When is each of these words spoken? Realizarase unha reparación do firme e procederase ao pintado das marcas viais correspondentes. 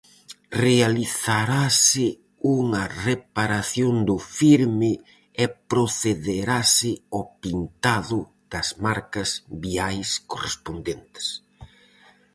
Realizarase 0.65 2.07
unha 2.57 2.83
reparación 3.09 3.93
do 4.09 4.17
firme 4.39 4.91
e 5.43 5.45
procederase 5.71 6.91
ao 7.13 7.23
pintado 7.41 8.19
das 8.51 8.67
marcas 8.85 9.29
viais 9.63 10.09
correspondentes. 10.31 11.27